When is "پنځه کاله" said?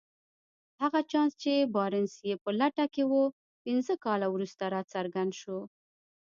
3.65-4.27